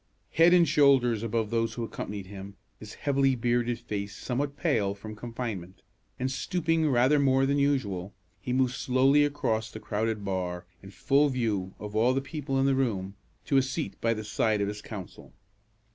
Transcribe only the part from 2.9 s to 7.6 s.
heavily bearded face somewhat pale from confinement, and stooping rather more than